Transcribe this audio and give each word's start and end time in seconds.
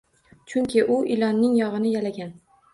Chunki 0.53 0.81
u 0.95 0.97
ilonning 1.17 1.55
yog`ini 1.61 1.95
yalagan 1.95 2.37